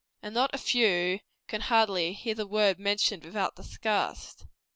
And 0.23 0.33
not 0.33 0.49
a 0.55 0.57
few 0.57 1.19
can 1.47 1.61
hardly 1.61 2.13
hear 2.13 2.33
the 2.33 2.47
word 2.47 2.79
mentioned 2.79 3.23
without 3.23 3.55
disgust. 3.55 4.47